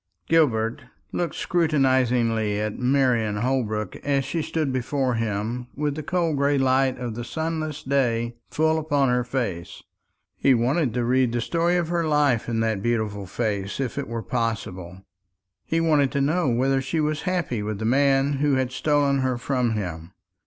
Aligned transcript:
Gilbert 0.27 0.81
looked 1.11 1.35
scrutinisingly 1.35 2.57
at 2.59 2.79
Marian 2.79 3.35
Holbrook 3.37 3.97
as 3.97 4.25
she 4.25 4.41
stood 4.41 4.73
before 4.73 5.13
him 5.13 5.67
with 5.75 5.93
the 5.93 6.01
cold 6.01 6.37
gray 6.37 6.57
light 6.57 6.97
of 6.97 7.13
the 7.13 7.23
sunless 7.23 7.83
day 7.83 8.33
full 8.49 8.79
upon 8.79 9.09
her 9.09 9.23
face. 9.23 9.83
He 10.39 10.55
wanted 10.55 10.95
to 10.95 11.05
read 11.05 11.31
the 11.31 11.39
story 11.39 11.77
of 11.77 11.89
her 11.89 12.03
life 12.03 12.49
in 12.49 12.61
that 12.61 12.81
beautiful 12.81 13.27
face, 13.27 13.79
if 13.79 13.95
it 13.99 14.07
were 14.07 14.23
possible. 14.23 15.03
He 15.67 15.79
wanted 15.79 16.11
to 16.13 16.21
know 16.21 16.49
whether 16.49 16.81
she 16.81 16.99
was 16.99 17.21
happy 17.21 17.61
with 17.61 17.77
the 17.77 17.85
man 17.85 18.37
who 18.39 18.55
had 18.55 18.71
stolen 18.71 19.19
her 19.19 19.37
from 19.37 19.73
him. 19.73 20.13